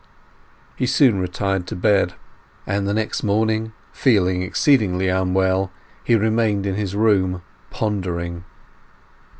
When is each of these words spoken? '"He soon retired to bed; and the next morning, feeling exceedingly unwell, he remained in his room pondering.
'"He 0.79 0.87
soon 0.87 1.19
retired 1.19 1.67
to 1.67 1.75
bed; 1.75 2.15
and 2.65 2.87
the 2.87 2.93
next 2.95 3.21
morning, 3.21 3.71
feeling 3.91 4.41
exceedingly 4.41 5.09
unwell, 5.09 5.71
he 6.03 6.15
remained 6.15 6.65
in 6.65 6.73
his 6.73 6.95
room 6.95 7.43
pondering. 7.69 8.43